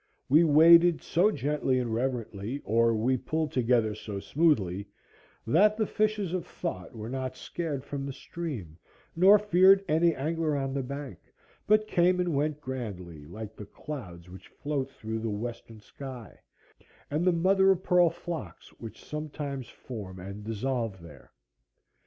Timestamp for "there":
21.03-21.31